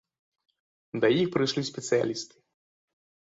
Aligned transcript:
Да 1.03 1.07
іх 1.19 1.27
прыйшлі 1.35 1.63
спецыялісты. 1.69 2.35